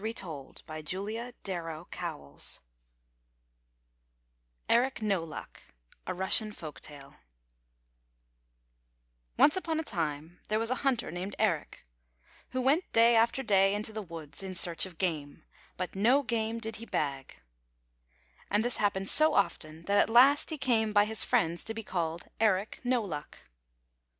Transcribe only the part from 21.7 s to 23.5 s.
be called Eric No Luck.